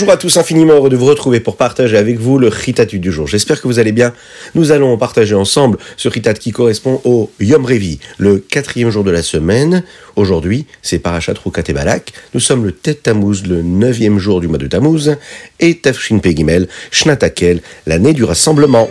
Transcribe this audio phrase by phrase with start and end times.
[0.00, 3.12] Bonjour à tous, infiniment heureux de vous retrouver pour partager avec vous le Ritat du
[3.12, 3.26] jour.
[3.26, 4.14] J'espère que vous allez bien.
[4.54, 9.10] Nous allons partager ensemble ce Ritat qui correspond au Yom Revi, le quatrième jour de
[9.10, 9.82] la semaine.
[10.16, 12.14] Aujourd'hui, c'est Parashat Rukat et Balak.
[12.32, 15.18] Nous sommes le Tet Tammuz, le neuvième jour du mois de Tammuz,
[15.58, 18.88] et Tafshin Pegimel, Shnatakel, l'année du rassemblement.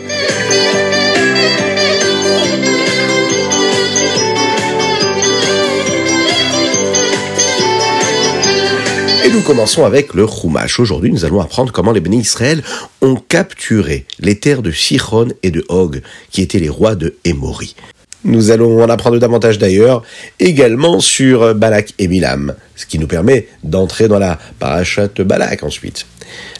[9.25, 10.79] Et nous commençons avec le Chumash.
[10.79, 12.63] Aujourd'hui, nous allons apprendre comment les bénis Israël
[13.01, 16.01] ont capturé les terres de Sichon et de Og,
[16.31, 17.75] qui étaient les rois de Émori.
[18.23, 20.03] Nous allons en apprendre davantage d'ailleurs,
[20.39, 26.05] également sur Balak et Milam, ce qui nous permet d'entrer dans la parachat Balak ensuite.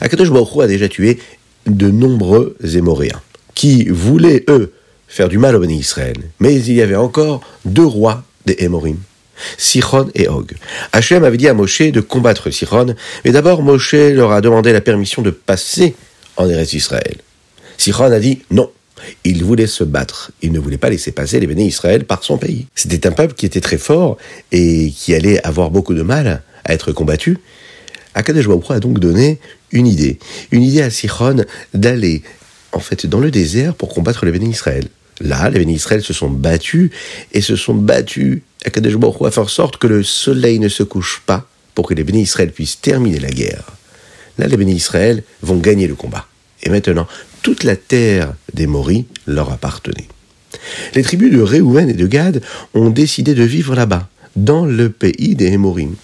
[0.02, 1.20] Akadosh Baruch a déjà tué
[1.66, 3.22] de nombreux Émoréens,
[3.56, 4.74] qui voulaient, eux,
[5.08, 6.18] faire du mal aux bénis Israël.
[6.40, 8.98] Mais il y avait encore deux rois des Émorim.
[9.58, 10.54] Sichon et Og.
[10.92, 12.96] Hachem avait dit à Moshe de combattre Sichon,
[13.26, 15.96] mais d'abord Moshe leur a demandé la permission de passer
[16.38, 17.18] en Eretz Israël.
[17.78, 18.70] Sichon a dit non.
[19.24, 20.32] Il voulait se battre.
[20.42, 22.68] Il ne voulait pas laisser passer les bénis Israël par son pays.
[22.76, 24.18] C'était un peuple qui était très fort
[24.52, 27.38] et qui allait avoir beaucoup de mal à être combattu.
[28.14, 29.40] Akadosh a donc donné
[29.72, 30.20] une idée.
[30.52, 32.24] Une idée à Sichon d'aller,
[32.72, 34.86] en fait, dans le désert pour combattre les bénis Israël.
[35.22, 36.92] Là, les bénis Israël se sont battus
[37.34, 40.70] et se sont battus Akadosh Baruch Hu a fait en sorte que le soleil ne
[40.70, 43.64] se couche pas pour que les bénis Israël puissent terminer la guerre.
[44.38, 46.28] Là, les bénis Israël vont gagner le combat.
[46.64, 47.08] Et maintenant,
[47.42, 50.08] toute la terre des Moris leur appartenait.
[50.94, 52.42] Les tribus de Réhouven et de Gad
[52.74, 55.96] ont décidé de vivre là-bas, dans le pays des Hémorim,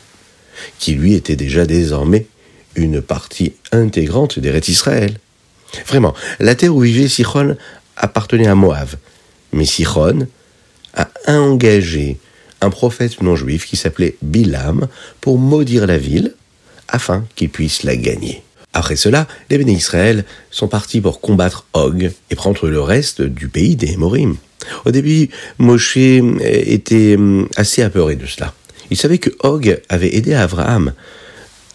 [0.80, 2.28] qui lui était déjà désormais
[2.76, 5.18] une partie intégrante des Rêtes Israël.
[5.88, 7.58] Vraiment, la terre où vivait Sichon
[7.98, 8.90] appartenait à Moab.
[9.54, 10.28] Mais Sichon
[10.94, 12.18] a engagé
[12.66, 14.88] un prophète non juif qui s'appelait Bilam
[15.22, 16.34] pour maudire la ville
[16.88, 18.44] afin qu'il puisse la gagner.
[18.74, 23.48] Après cela, les bénis Israël sont partis pour combattre Og et prendre le reste du
[23.48, 24.36] pays des Hémorim.
[24.84, 27.18] Au début, Moshe était
[27.56, 28.54] assez apeuré de cela.
[28.92, 30.94] Il savait que Og avait aidé Abraham.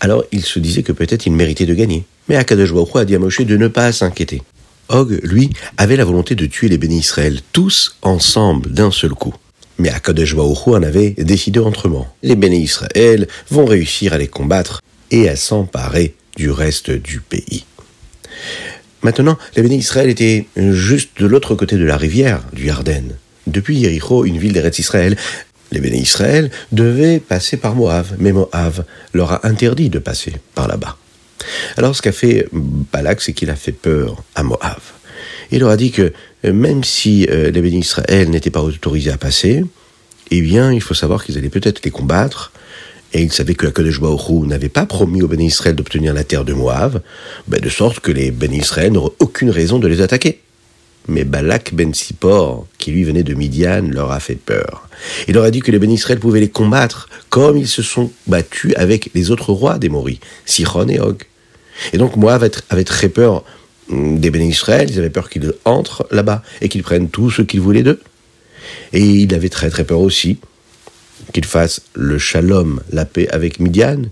[0.01, 2.05] Alors il se disait que peut-être il méritait de gagner.
[2.29, 4.43] Mais Akadosh a dit à Moshe de ne pas s'inquiéter.
[4.89, 9.35] Og, lui, avait la volonté de tuer les bénis Israël, tous ensemble d'un seul coup.
[9.81, 12.07] Mais Akadosh Baruch en avait décidé autrement.
[12.23, 17.65] Les bénis Israël vont réussir à les combattre et à s'emparer du reste du pays.
[19.03, 23.17] Maintenant, les bénis Israël étaient juste de l'autre côté de la rivière, du Yarden.
[23.47, 25.17] Depuis Yericho, une ville d'Eretz Israël,
[25.73, 30.69] les bénis Israël devaient passer par Moab, mais Moab leur a interdit de passer par
[30.69, 30.99] là-bas.
[31.79, 34.81] Alors ce qu'a fait Balak, c'est qu'il a fait peur à Moab.
[35.51, 36.13] Il leur a dit que
[36.45, 37.89] même si les bénis
[38.29, 39.65] n'étaient pas autorisés à passer,
[40.31, 42.53] eh bien, il faut savoir qu'ils allaient peut-être les combattre,
[43.13, 46.45] et ils savaient que Akadosh Baruch Hu n'avait pas promis aux bénis d'obtenir la terre
[46.45, 47.03] de Moab,
[47.49, 50.41] ben, de sorte que les bénis n'auraient aucune raison de les attaquer.
[51.09, 54.89] Mais Balak ben Sipor, qui lui venait de Midian, leur a fait peur.
[55.27, 58.75] Il leur a dit que les bénis pouvaient les combattre comme ils se sont battus
[58.77, 61.25] avec les autres rois des Moris, Sichon et Og.
[61.93, 63.45] Et donc Moab avait très peur
[63.91, 67.61] des bénis Israël, ils avaient peur qu'ils entrent là-bas et qu'ils prennent tout ce qu'ils
[67.61, 68.01] voulaient d'eux.
[68.93, 70.39] Et il avait très très peur aussi
[71.33, 74.03] qu'ils fassent le shalom, la paix avec Midian,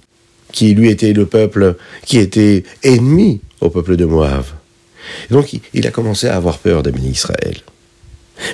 [0.52, 4.44] qui lui était le peuple qui était ennemi au peuple de Moab.
[5.30, 7.62] Et donc il a commencé à avoir peur des bénis Israël.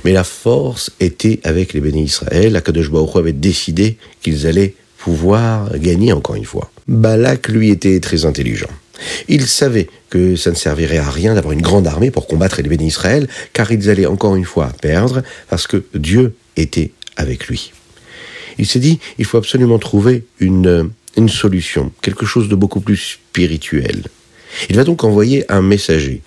[0.04, 2.56] Mais la force était avec les bénis Israël.
[2.56, 6.70] Akadosh Baruch avait décidé qu'ils allaient pouvoir gagner encore une fois.
[6.88, 8.70] Balak, lui, était très intelligent.
[9.28, 12.68] Il savait que ça ne servirait à rien d'avoir une grande armée pour combattre les
[12.68, 17.72] bénis Israël, car ils allaient encore une fois perdre, parce que Dieu était avec lui.
[18.56, 22.96] Il s'est dit, il faut absolument trouver une, une solution, quelque chose de beaucoup plus
[22.96, 24.04] spirituel.
[24.70, 26.22] Il va donc envoyer un messager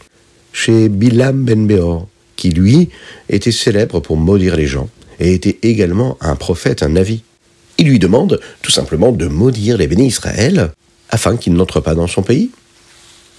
[0.51, 2.89] chez Bilam Ben Beor, qui lui
[3.29, 4.89] était célèbre pour maudire les gens,
[5.21, 7.21] et était également un prophète, un avis.
[7.77, 10.73] Il lui demande tout simplement de maudire les bénis Israël
[11.09, 12.49] afin qu'ils n'entrent pas dans son pays.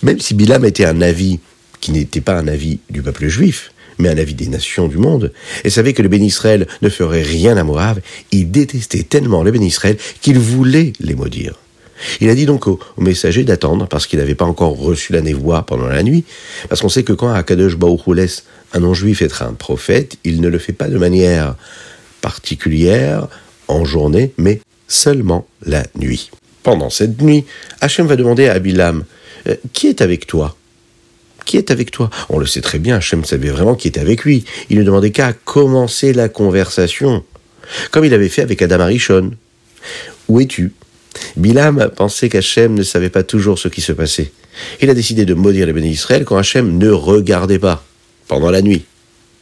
[0.03, 1.41] Même si Bilam était un avis
[1.81, 5.33] qui n'était pas un avis du peuple juif, mais un avis des nations du monde,
[5.65, 8.01] et savait que le béni Israël ne ferait rien à Moab,
[8.31, 11.55] il détestait tellement le béni Israël qu'il voulait les maudire.
[12.21, 15.67] Il a dit donc au, messager d'attendre, parce qu'il n'avait pas encore reçu la névoie
[15.67, 16.25] pendant la nuit,
[16.69, 20.41] parce qu'on sait que quand Akadosh Baruch Hu laisse un non-juif être un prophète, il
[20.41, 21.57] ne le fait pas de manière
[22.21, 23.27] particulière
[23.67, 26.31] en journée, mais seulement la nuit.
[26.63, 27.45] Pendant cette nuit,
[27.81, 29.05] Hachem va demander à Bilam
[29.47, 30.57] euh, Qui est avec toi?
[31.45, 32.11] Qui est avec toi?
[32.29, 34.45] On le sait très bien, Hachem savait vraiment qui était avec lui.
[34.69, 37.25] Il ne demandait qu'à commencer la conversation,
[37.91, 39.31] comme il avait fait avec Adam Arishon.
[40.29, 40.73] Où es-tu?
[41.37, 44.31] Bilam pensait qu'Hachem ne savait pas toujours ce qui se passait.
[44.81, 47.85] Il a décidé de maudire les bénis Israël quand Hachem ne regardait pas,
[48.27, 48.85] pendant la nuit.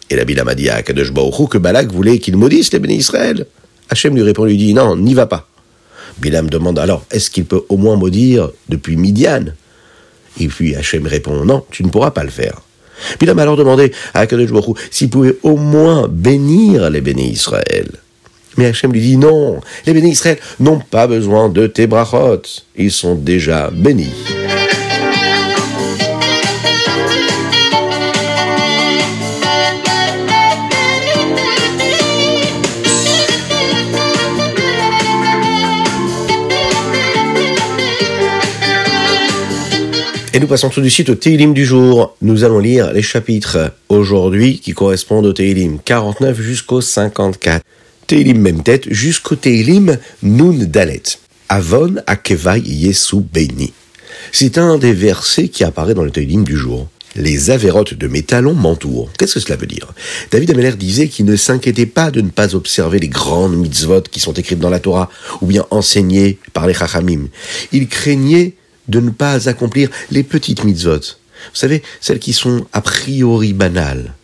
[0.09, 3.47] Et la Bilam a dit à Kadosh que Balak voulait qu'il maudisse les bénis Israël.
[3.91, 5.49] Hachem lui répond, lui dit, non, n'y va pas.
[6.19, 9.47] Bilam demande alors, est-ce qu'il peut au moins maudire depuis Midian?
[10.39, 12.61] Et puis Hachem répond, non, tu ne pourras pas le faire.
[13.21, 14.51] Bilam a alors demandé à Akadosh
[14.91, 17.91] s'il pouvait au moins bénir les bénis Israël.
[18.57, 22.43] Mais Hachem lui dit non, les bénis Israël n'ont pas besoin de tes brachot,
[22.77, 24.15] ils sont déjà bénis.
[40.37, 42.15] Et nous passons tout de suite au Teilim du jour.
[42.21, 47.65] Nous allons lire les chapitres aujourd'hui qui correspondent au Teilim 49 jusqu'au 54.
[48.07, 51.05] Teilim même tête jusqu'au Teilim Nun Dalet.
[51.49, 53.73] Avon Akevai Yesu Beini.
[54.31, 56.87] C'est un des versets qui apparaît dans le Teilim du jour.
[57.15, 59.09] Les avérotes de mes talons m'entourent.
[59.19, 59.95] Qu'est-ce que cela veut dire?
[60.31, 64.21] David Ameller disait qu'il ne s'inquiétait pas de ne pas observer les grandes mitzvot qui
[64.21, 65.09] sont écrites dans la Torah
[65.41, 67.29] ou bien enseignées par les chachamim.
[67.73, 68.53] Il craignait
[68.89, 71.01] de ne pas accomplir les petites mitzvot.
[71.01, 74.15] Vous savez, celles qui sont a priori banales.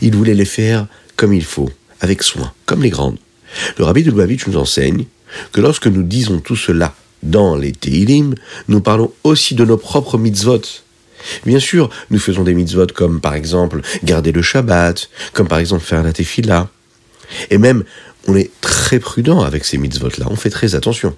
[0.00, 1.70] Il voulait les faire comme il faut,
[2.00, 3.18] avec soin, comme les grandes.
[3.78, 5.04] Le rabbi de Lubavitch nous enseigne
[5.52, 8.34] que lorsque nous disons tout cela dans les Teilim,
[8.68, 10.62] nous parlons aussi de nos propres mitzvot.
[11.44, 15.84] Bien sûr, nous faisons des mitzvot comme par exemple garder le Shabbat, comme par exemple
[15.84, 16.68] faire la tefila.
[17.50, 17.84] Et même,
[18.26, 21.14] on est très prudent avec ces mitzvot-là, on fait très attention.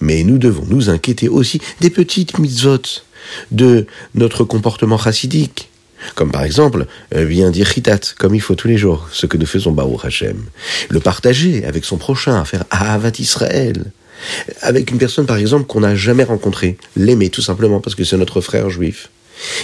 [0.00, 3.02] Mais nous devons nous inquiéter aussi des petites mitzvot,
[3.50, 5.68] de notre comportement chassidique.
[6.14, 9.36] Comme par exemple, euh, bien dire chitat, comme il faut tous les jours, ce que
[9.36, 10.44] nous faisons Baruch Hashem.
[10.88, 13.84] Le partager avec son prochain, faire Ahavat Israël.
[14.62, 16.76] Avec une personne, par exemple, qu'on n'a jamais rencontrée.
[16.96, 19.10] L'aimer, tout simplement, parce que c'est notre frère juif.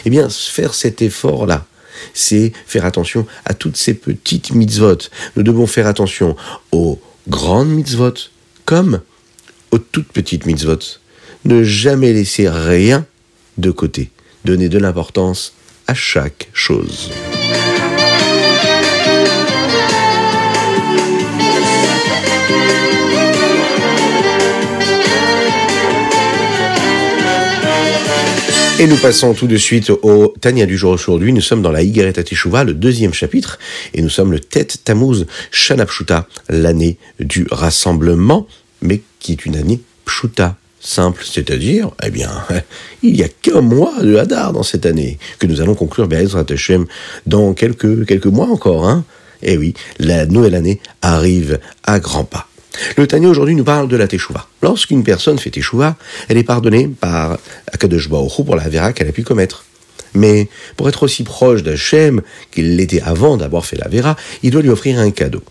[0.05, 1.67] Eh bien, faire cet effort-là,
[2.13, 4.99] c'est faire attention à toutes ces petites mitzvot.
[5.37, 6.37] Nous devons faire attention
[6.73, 8.15] aux grandes mitzvot,
[8.65, 9.01] comme
[9.75, 10.79] aux toutes petites mitzvot.
[11.45, 13.05] Ne jamais laisser rien
[13.59, 14.11] de côté.
[14.45, 15.53] Donner de l'importance
[15.89, 17.11] à chaque chose.
[28.79, 31.33] Et nous passons tout de suite au Tania du jour aujourd'hui.
[31.33, 33.59] Nous sommes dans la Higeret Teshuvah, le deuxième chapitre,
[33.93, 38.47] et nous sommes le Tet Tammuz Shanapshuta, l'année du rassemblement
[38.85, 42.31] mais qui est une année pshuta, simple, c'est-à-dire, eh bien,
[43.03, 46.45] il n'y a qu'un mois de Hadar dans cette année, que nous allons conclure Be'ezrat
[46.49, 46.87] Hashem
[47.27, 49.05] dans quelques, quelques mois encore, hein.
[49.43, 52.49] Eh oui, la nouvelle année arrive à grands pas.
[52.97, 54.49] Le Tanya aujourd'hui nous parle de la Teshuvah.
[54.63, 55.97] Lorsqu'une personne fait Teshuvah,
[56.29, 57.39] elle est pardonnée par
[57.73, 59.65] Akadosh Baruch pour la vera qu'elle a pu commettre.
[60.15, 64.63] Mais pour être aussi proche d'Hachem qu'il l'était avant d'avoir fait la vera, il doit
[64.63, 65.43] lui offrir un cadeau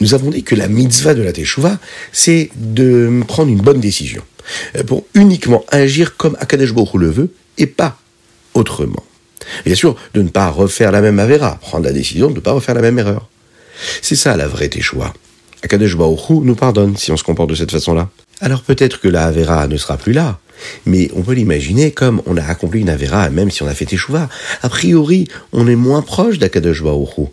[0.00, 1.78] nous avons dit que la mitzvah de la Teshuvah,
[2.12, 4.22] c'est de prendre une bonne décision,
[4.76, 7.98] euh, pour uniquement agir comme Akadesh Baruch le veut, et pas
[8.54, 9.04] autrement.
[9.64, 12.52] Bien sûr, de ne pas refaire la même Avera, prendre la décision de ne pas
[12.52, 13.28] refaire la même erreur.
[14.02, 15.12] C'est ça la vraie Teshuvah.
[15.62, 18.08] Akadesh Baruch nous pardonne si on se comporte de cette façon-là.
[18.40, 20.38] Alors peut-être que la Avera ne sera plus là,
[20.86, 23.84] mais on peut l'imaginer comme on a accompli une Avera même si on a fait
[23.84, 24.28] Teshuvah.
[24.62, 27.28] A priori, on est moins proche d'Akadosh Baruch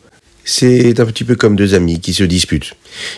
[0.48, 2.74] c'est un petit peu comme deux amis qui se disputent.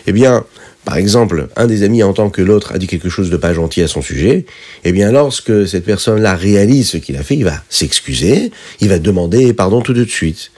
[0.08, 0.44] Eh bien,
[0.84, 3.82] par exemple, un des amis entend que l'autre a dit quelque chose de pas gentil
[3.82, 4.46] à son sujet,
[4.84, 8.98] eh bien, lorsque cette personne-là réalise ce qu'il a fait, il va s'excuser, il va
[8.98, 10.50] demander pardon tout de suite.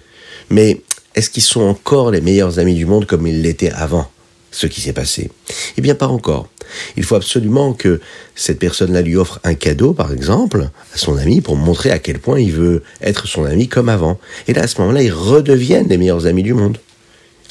[0.49, 0.81] Mais
[1.15, 4.11] est-ce qu'ils sont encore les meilleurs amis du monde comme ils l'étaient avant
[4.51, 5.31] ce qui s'est passé?
[5.77, 6.49] Eh bien, pas encore.
[6.97, 8.01] Il faut absolument que
[8.35, 12.19] cette personne-là lui offre un cadeau, par exemple, à son ami, pour montrer à quel
[12.19, 14.19] point il veut être son ami comme avant.
[14.49, 16.79] Et là, à ce moment-là, ils redeviennent les meilleurs amis du monde.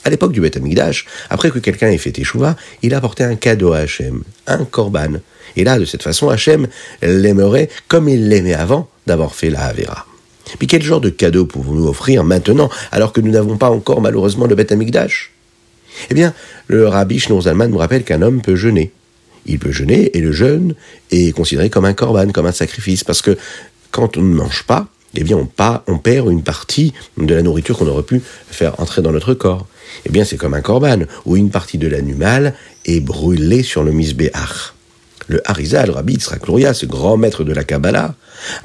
[0.04, 3.36] À l'époque du Beth Amikdash, après que quelqu'un ait fait Teshuvah, il a apporté un
[3.36, 5.20] cadeau à Hachem, un korban.
[5.56, 6.68] Et là, de cette façon, Hachem
[7.04, 10.08] l'aimerait comme il l'aimait avant d'avoir fait la Havera.
[10.60, 14.48] Mais quel genre de cadeau pouvons-nous offrir maintenant, alors que nous n'avons pas encore malheureusement
[14.48, 15.32] le Beth Amikdash
[16.10, 16.34] Eh bien,
[16.68, 18.92] le rabbi Shneur Zalman nous rappelle qu'un homme peut jeûner
[19.46, 20.76] il peut jeûner, et le jeûne
[21.12, 23.38] est considéré comme un corban, comme un sacrifice, parce que
[23.92, 27.88] quand on ne mange pas, eh bien on, perd une partie de la nourriture qu'on
[27.88, 29.68] aurait pu faire entrer dans notre corps.
[30.06, 32.54] Eh bien c'est comme un corban, où une partie de l'animal
[32.86, 34.74] est brûlée sur le misbéach.
[35.28, 36.42] le Harizal, le Rabbi Yitzhak
[36.74, 38.16] ce grand maître de la Kabbalah,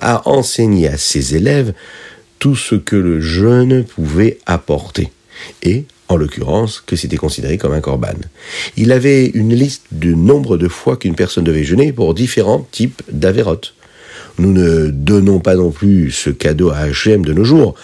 [0.00, 1.74] a enseigné à ses élèves
[2.38, 5.10] tout ce que le jeûne pouvait apporter.
[5.62, 8.14] Et, en l'occurrence, que c'était considéré comme un korban.
[8.76, 13.02] Il avait une liste du nombre de fois qu'une personne devait jeûner pour différents types
[13.10, 13.74] d'avérotes.
[14.38, 17.74] Nous ne donnons pas non plus ce cadeau à Hachem de nos jours,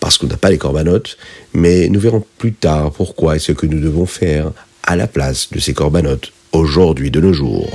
[0.00, 1.16] parce qu'on n'a pas les corbanotes,
[1.54, 4.50] mais nous verrons plus tard pourquoi et ce que nous devons faire
[4.82, 7.70] à la place de ces corbanotes aujourd'hui de nos jours.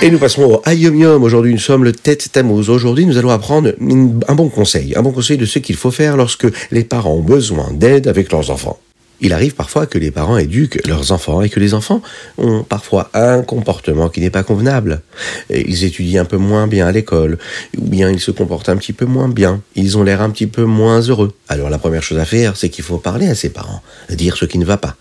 [0.00, 1.24] Et nous passons au Ayom Yom.
[1.24, 2.70] Aujourd'hui, nous sommes le Tête Tammuz.
[2.70, 4.94] Aujourd'hui, nous allons apprendre un bon conseil.
[4.94, 8.30] Un bon conseil de ce qu'il faut faire lorsque les parents ont besoin d'aide avec
[8.30, 8.78] leurs enfants.
[9.20, 12.00] Il arrive parfois que les parents éduquent leurs enfants et que les enfants
[12.38, 15.02] ont parfois un comportement qui n'est pas convenable.
[15.50, 17.36] Ils étudient un peu moins bien à l'école,
[17.76, 20.46] ou bien ils se comportent un petit peu moins bien, ils ont l'air un petit
[20.46, 21.32] peu moins heureux.
[21.48, 24.44] Alors la première chose à faire, c'est qu'il faut parler à ses parents, dire ce
[24.44, 24.94] qui ne va pas.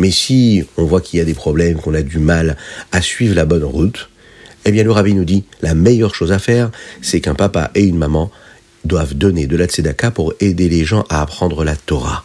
[0.00, 2.56] Mais si on voit qu'il y a des problèmes, qu'on a du mal
[2.90, 4.08] à suivre la bonne route,
[4.64, 6.70] eh bien, le rabbi nous dit, la meilleure chose à faire,
[7.02, 8.30] c'est qu'un papa et une maman
[8.84, 12.24] doivent donner de la tzedaka pour aider les gens à apprendre la Torah.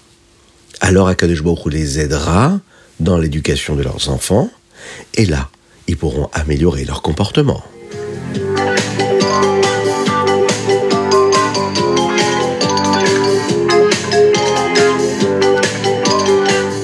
[0.81, 2.59] Alors Akadosh Baruch les aidera
[2.99, 4.49] dans l'éducation de leurs enfants,
[5.15, 5.49] et là,
[5.87, 7.63] ils pourront améliorer leur comportement.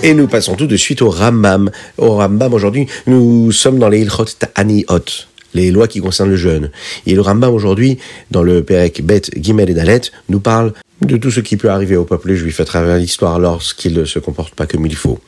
[0.03, 1.69] Et nous passons tout de suite au Rambam.
[1.99, 4.99] Au Rambam, aujourd'hui, nous sommes dans les Ilchot Ta'aniot
[5.53, 6.71] les lois qui concernent le jeûne.
[7.05, 7.97] Et le Rambam aujourd'hui,
[8.31, 11.95] dans le Perek Bet Gimel et Dalet, nous parle de tout ce qui peut arriver
[11.95, 15.19] au peuple juif à travers l'histoire lorsqu'il ne se comporte pas comme il faut.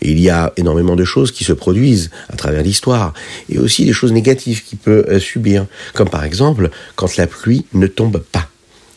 [0.00, 3.12] il y a énormément de choses qui se produisent à travers l'histoire
[3.48, 7.66] et aussi des choses négatives qu'il peut euh, subir, comme par exemple quand la pluie
[7.72, 8.48] ne tombe pas.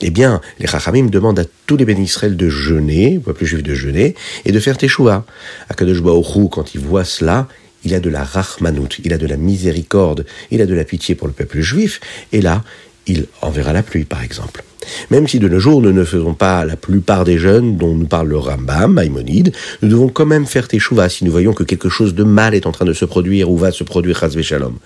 [0.03, 3.61] Eh bien, les Chachamim demandent à tous les bénis Israël de jeûner, au peuple juif
[3.61, 5.25] de jeûner, et de faire teshuva.
[5.69, 7.47] Akadosh Baruch quand il voit cela,
[7.83, 11.15] il a de la rachmanout, il a de la miséricorde, il a de la pitié
[11.15, 11.99] pour le peuple juif,
[12.31, 12.63] et là,
[13.07, 14.63] il enverra la pluie, par exemple.
[15.09, 18.07] Même si de nos jours nous ne faisons pas la plupart des jeunes dont nous
[18.07, 21.89] parle le Rambam, Maïmonide, nous devons quand même faire teshuva si nous voyons que quelque
[21.89, 24.77] chose de mal est en train de se produire ou va se produire Shalom.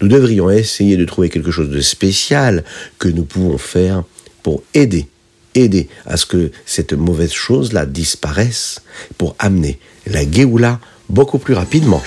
[0.00, 2.64] Nous devrions essayer de trouver quelque chose de spécial
[2.98, 4.04] que nous pouvons faire
[4.42, 5.06] pour aider,
[5.54, 8.82] aider à ce que cette mauvaise chose-là disparaisse,
[9.18, 10.80] pour amener la Géoula
[11.12, 12.02] beaucoup plus rapidement.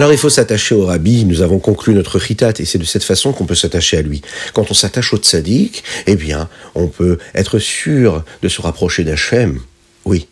[0.00, 3.04] Alors il faut s'attacher au rabbi, nous avons conclu notre chitat et c'est de cette
[3.04, 4.22] façon qu'on peut s'attacher à lui.
[4.54, 9.60] Quand on s'attache au tzaddik, eh bien, on peut être sûr de se rapprocher d'Hachem.
[10.06, 10.26] Oui.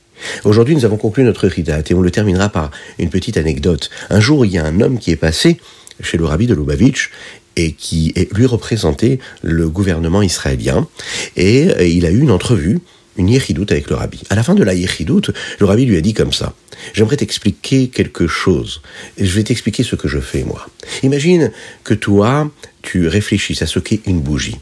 [0.45, 3.91] Aujourd'hui, nous avons conclu notre chitat et on le terminera par une petite anecdote.
[4.09, 5.61] Un jour, il y a un homme qui est passé
[6.01, 7.11] chez le rabbi de Lubavitch
[7.57, 10.89] et qui lui représentait le gouvernement israélien
[11.37, 12.79] et il a eu une entrevue
[13.19, 14.23] une yéchidoute avec le rabbi.
[14.31, 16.55] À la fin de la yéchidoute, le rabbi lui a dit comme ça
[16.95, 18.81] J'aimerais t'expliquer quelque chose.
[19.19, 20.67] Je vais t'expliquer ce que je fais, moi.
[21.03, 21.51] Imagine
[21.85, 22.51] que toi,
[22.83, 24.57] tu réfléchisses à ce qu'est une bougie.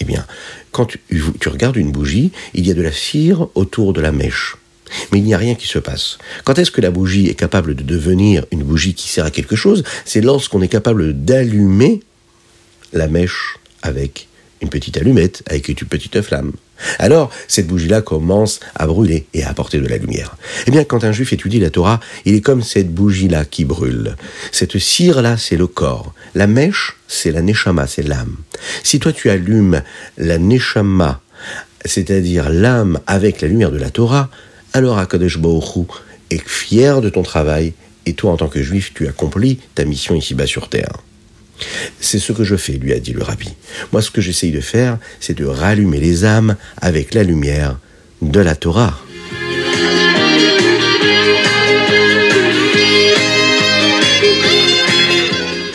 [0.00, 0.24] Eh bien,
[0.70, 1.00] quand tu,
[1.40, 4.56] tu regardes une bougie, il y a de la cire autour de la mèche.
[5.10, 6.18] Mais il n'y a rien qui se passe.
[6.44, 9.56] Quand est-ce que la bougie est capable de devenir une bougie qui sert à quelque
[9.56, 9.84] chose?
[10.04, 12.00] C'est lorsqu'on est capable d'allumer
[12.92, 14.28] la mèche avec
[14.60, 16.52] une petite allumette, avec une petite flamme.
[16.98, 20.36] Alors, cette bougie-là commence à brûler et à apporter de la lumière.
[20.66, 24.16] Eh bien, quand un juif étudie la Torah, il est comme cette bougie-là qui brûle.
[24.50, 26.12] Cette cire-là, c'est le corps.
[26.34, 28.36] La mèche, c'est la neshama, c'est l'âme.
[28.82, 29.82] Si toi tu allumes
[30.18, 31.20] la neshama,
[31.84, 34.30] c'est-à-dire l'âme avec la lumière de la Torah,
[34.72, 35.88] alors Akadosh Baruch
[36.30, 37.74] est fier de ton travail
[38.06, 40.92] et toi, en tant que juif, tu accomplis ta mission ici-bas sur terre.
[42.00, 43.54] C'est ce que je fais, lui a dit le rabbi.
[43.92, 47.78] Moi, ce que j'essaye de faire, c'est de rallumer les âmes avec la lumière
[48.20, 48.98] de la Torah.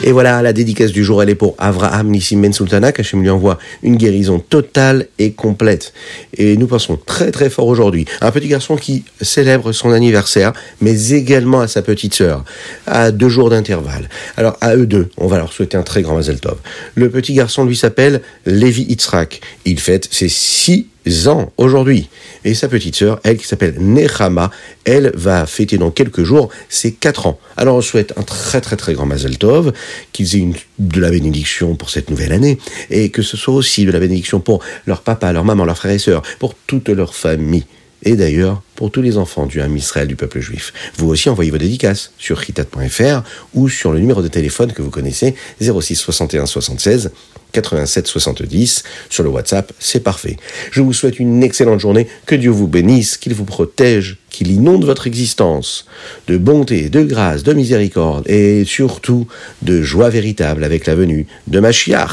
[0.07, 3.29] Et voilà, la dédicace du jour, elle est pour Avraham Nissim Ben Sultana, qu'Hachem lui
[3.29, 5.91] envoie une guérison totale et complète.
[6.37, 8.05] Et nous pensons très très fort aujourd'hui.
[8.21, 12.45] Un petit garçon qui célèbre son anniversaire, mais également à sa petite sœur,
[12.85, 14.07] à deux jours d'intervalle.
[14.37, 16.55] Alors à eux deux, on va leur souhaiter un très grand Mazel Tov.
[16.95, 19.41] Le petit garçon lui s'appelle Levi Itzrak.
[19.65, 20.87] Il fête ses six
[21.27, 22.09] ans aujourd'hui.
[22.45, 24.51] Et sa petite sœur, elle qui s'appelle Nechama,
[24.85, 27.39] elle va fêter dans quelques jours ses 4 ans.
[27.57, 29.73] Alors on souhaite un très très très grand Mazel Tov,
[30.11, 30.47] qu'ils aient
[30.79, 32.57] de la bénédiction pour cette nouvelle année,
[32.89, 35.93] et que ce soit aussi de la bénédiction pour leur papa, leur maman, leurs frères
[35.93, 37.65] et sœurs, pour toute leur famille
[38.03, 40.73] et d'ailleurs pour tous les enfants du Ham Israël du peuple juif.
[40.97, 43.23] Vous aussi envoyez vos dédicaces sur chitat.fr
[43.53, 47.11] ou sur le numéro de téléphone que vous connaissez 06 61 76
[47.51, 50.37] 87 70 sur le WhatsApp, c'est parfait.
[50.71, 54.85] Je vous souhaite une excellente journée, que Dieu vous bénisse, qu'il vous protège, qu'il inonde
[54.85, 55.85] votre existence
[56.27, 59.27] de bonté, de grâce, de miséricorde et surtout
[59.61, 62.11] de joie véritable avec la venue de Machiach.